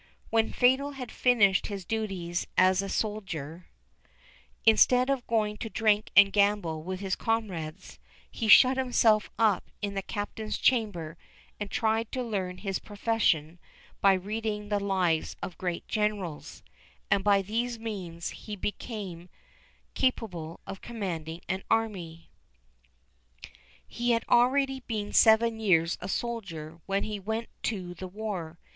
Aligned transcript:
When 0.31 0.51
Fatal 0.51 0.93
had 0.93 1.11
finished 1.11 1.67
his 1.67 1.85
duties 1.85 2.47
as 2.57 2.81
a 2.81 2.89
soldier, 2.89 3.67
instead 4.65 5.11
of 5.11 5.27
going 5.27 5.57
to 5.57 5.69
drink 5.69 6.09
and 6.15 6.33
gamble 6.33 6.81
with 6.81 7.01
his 7.01 7.15
comrades, 7.15 7.99
he 8.31 8.47
shut 8.47 8.77
himself 8.77 9.29
up 9.37 9.69
in 9.79 9.93
the 9.93 10.01
Captain's 10.01 10.57
chamber 10.57 11.17
and 11.59 11.69
tried 11.69 12.11
to 12.13 12.23
learn 12.23 12.57
his 12.57 12.79
profession 12.79 13.59
by 14.01 14.13
reading 14.13 14.69
the 14.69 14.79
lives 14.79 15.35
of 15.43 15.59
great 15.59 15.87
Generals, 15.87 16.63
and 17.11 17.23
by 17.23 17.43
these 17.43 17.77
means 17.77 18.29
he 18.29 18.55
became 18.55 19.29
capable 19.93 20.59
of 20.65 20.81
commanding 20.81 21.41
an 21.47 21.61
army. 21.69 22.31
He 23.87 24.13
had 24.13 24.25
already 24.27 24.79
been 24.79 25.13
seven 25.13 25.59
years 25.59 25.99
a 26.01 26.09
soldier 26.09 26.81
when 26.87 27.03
he 27.03 27.19
went 27.19 27.49
to 27.61 27.93
the 27.93 28.07
war. 28.07 28.57